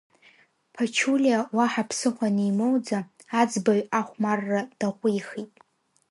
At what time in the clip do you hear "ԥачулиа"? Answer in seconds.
0.73-1.39